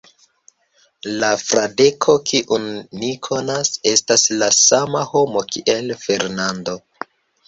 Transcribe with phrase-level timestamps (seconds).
[1.23, 2.65] La Fradeko, kiun
[3.01, 6.75] ni konas, estas la sama homo kiel Fernando.